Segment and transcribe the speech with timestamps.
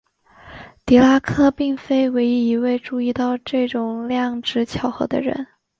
[0.83, 5.45] 狄拉克并非唯一一位注意到这种量值巧合的人。